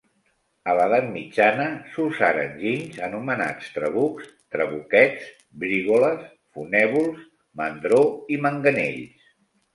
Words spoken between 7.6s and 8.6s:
mandró i